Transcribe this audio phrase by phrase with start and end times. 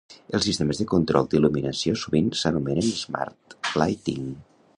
[0.35, 4.27] Els sistemes de control d'il·luminació sovint s'anomenen "Smart Lighting".